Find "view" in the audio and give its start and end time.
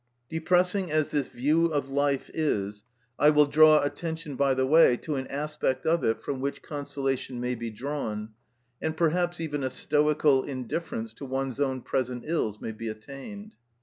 1.27-1.67